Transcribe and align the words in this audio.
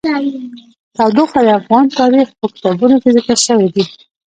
تودوخه 0.95 1.39
د 1.45 1.49
افغان 1.59 1.85
تاریخ 1.99 2.27
په 2.39 2.45
کتابونو 2.53 2.95
کې 3.01 3.09
ذکر 3.17 3.37
شوی 3.47 3.67
دي. 3.75 3.83